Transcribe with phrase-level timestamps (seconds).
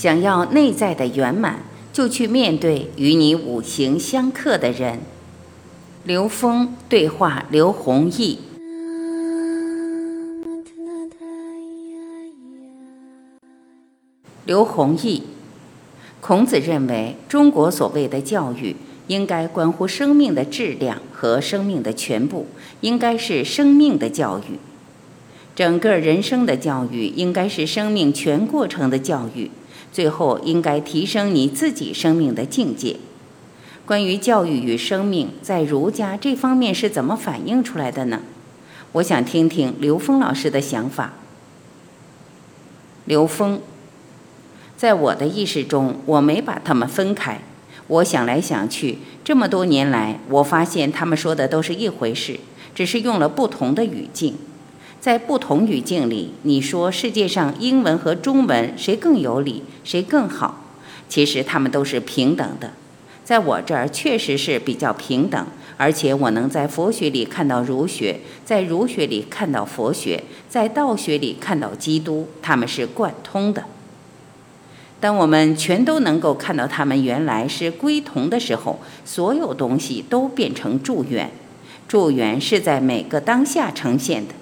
[0.00, 5.00] 想要内在的圆满，就去面对与你五行相克的人。
[6.04, 8.38] 刘峰对话刘弘毅。
[14.46, 15.24] 刘弘毅，
[16.20, 18.76] 孔子认为，中国所谓的教育，
[19.08, 22.46] 应该关乎生命的质量和生命的全部，
[22.82, 24.60] 应该是生命的教育。
[25.56, 29.50] 整个人生的教育，应该是生命全过程的教育。
[29.92, 32.96] 最后应该提升你自己生命的境界。
[33.86, 38.20] 关于教育与生命，在儒家这方面是怎么反映出来的呢？
[38.92, 41.14] 我想听听刘峰老师的想法。
[43.06, 43.60] 刘峰，
[44.76, 47.40] 在我的意识中，我没把他们分开。
[47.86, 52.38] 我想来想去，这么多年来，我发现他们说的都是一回事，
[52.74, 54.36] 只是用了不同的语境。
[55.00, 60.64] 在不同语境里，你说世界上英文和中文谁更有理，谁更好？
[61.08, 62.72] 其实他们都是平等的。
[63.24, 65.46] 在我这儿确实是比较平等，
[65.76, 73.64] 而且我能在佛学里看到儒学，在儒学里看到佛学，在道学里看到基督，他们是贯通的。
[74.98, 81.30] 当我们全都能够看到他们原来是归同的时候，所有东西都变成助缘。
[81.86, 84.34] 助缘是在每个当下呈现的。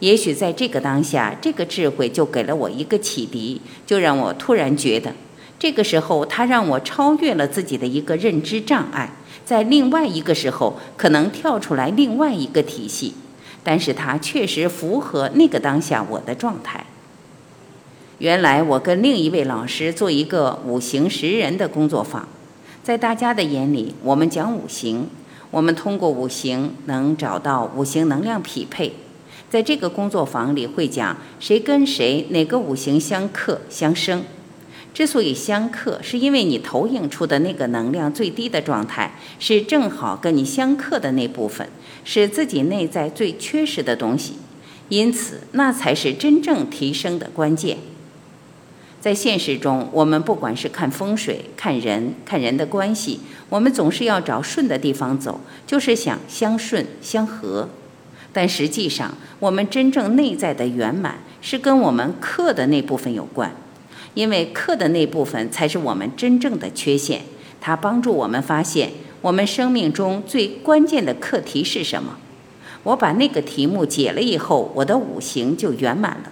[0.00, 5.12] 也许在这个当下，这个智慧就给了我一个启迪，就让我突然觉得，
[5.58, 9.10] 这个时候它让我超越了自己的一个认知障碍，
[9.44, 13.14] 在另外一个时候可能跳出来另外一个体系，
[13.64, 16.86] 但是它确实符合那个当下我的状态。
[18.18, 22.28] 原来我跟另一位老师做一个五行识人的工作坊，
[22.84, 25.08] 在大家的眼里，我们讲五行，
[25.50, 28.92] 我们通过五行能找到五行能量匹配。
[29.50, 34.24] 在这个工作坊里会讲谁跟谁哪个五行相克相生，
[34.92, 41.68] 之所以相克，是因为你投影出的那个能量最低的状态是正好跟你相克的那部分，
[42.04, 44.34] 是自己内在最缺失的东西，
[44.88, 47.78] 因此那才是真正提升的关键。
[49.00, 57.68] 在现实中，我们不管是看风水、看人、看人的关系，我们总是要找顺的地方走，就是想相顺相合。
[58.38, 63.52] 但实际上，我们真正内在的圆满是跟我们克的那部分有关，
[64.14, 67.22] 因为克的那部分才是我们真正的缺陷。
[67.60, 72.16] 它帮助我们发现我们生命中最关键的课题是什么。
[72.84, 76.30] 我把那个题目解了以后，我的五行就圆满了。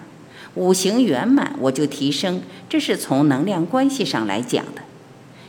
[0.55, 2.41] 五行圆满，我就提升。
[2.69, 4.83] 这是从能量关系上来讲的。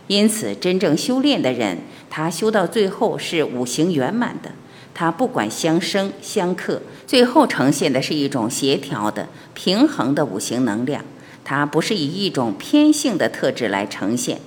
[0.07, 1.78] 因此，真正修炼的人，
[2.09, 4.50] 他修到最后是五行圆满的。
[4.99, 11.05] 它不管相生相克，最后呈现的是一种协调的、平衡的五行能量。
[11.43, 14.39] 它不是以一种偏性的特质来呈现。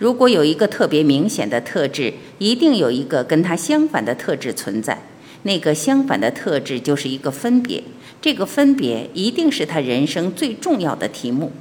[0.00, 5.02] 如果有一个特别明显的特质，一定有一个跟它相反的特质存在。
[5.44, 7.84] 那个相反的特质就是一个分别，
[8.20, 11.52] 这个分别一定是他人生最重要的题目。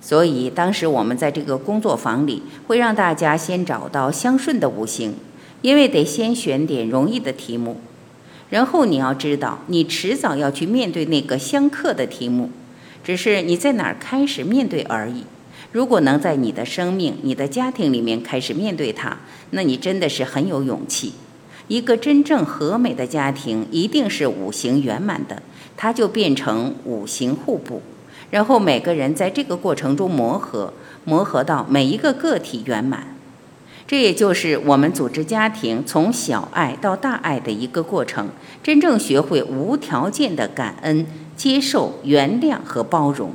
[0.00, 5.14] 所以当时我们在这个工作坊里，会让大家先找到相顺的五行。
[5.62, 7.76] 因为得先选点容易的题目，
[8.50, 12.50] 然后你要知道，你迟早要去面对那个相克的题目，
[13.02, 15.24] 只是你在哪儿开始面对而已。
[15.70, 19.16] 如果能在你的生命、你的家庭里面开始面对它，
[19.50, 21.14] 那你真的是很有勇气。
[21.68, 25.42] 一个真正和美的家庭，一定是五行圆满的，
[25.76, 27.80] 它就变成五行互补，
[28.30, 30.74] 然后每个人在这个过程中磨合，
[31.04, 33.11] 磨合到每一个个体圆满。
[33.86, 38.28] 这也就是我们组织家庭从小爱到大爱的一个过程，
[38.62, 41.06] 真正学会无条件的感恩、
[41.36, 43.32] 接受、原谅和包容。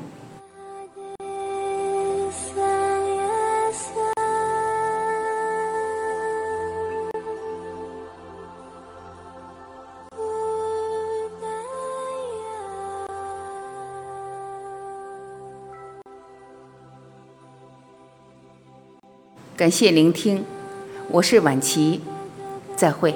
[19.57, 20.45] 感谢聆听，
[21.09, 22.01] 我是晚琪，
[22.75, 23.15] 再会。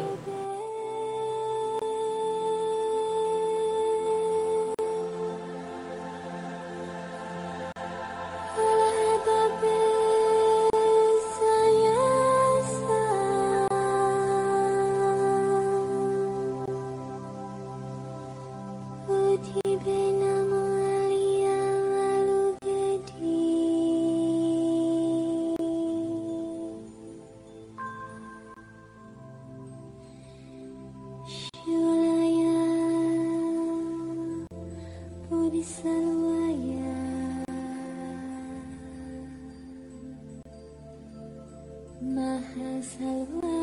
[42.53, 43.60] salvar.